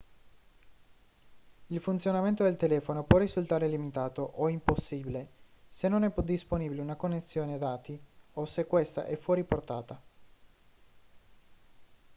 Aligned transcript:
il 1.67 1.79
funzionamento 1.79 2.41
del 2.41 2.57
telefono 2.57 3.03
può 3.03 3.19
risultare 3.19 3.67
limitato 3.67 4.23
o 4.23 4.49
impossibile 4.49 5.27
se 5.69 5.87
non 5.89 6.03
è 6.03 6.11
disponibile 6.23 6.81
una 6.81 6.95
connessione 6.95 7.59
dati 7.59 8.01
o 8.33 8.45
se 8.47 8.65
questa 8.65 9.05
è 9.05 9.15
fuori 9.15 9.43
portata 9.43 10.01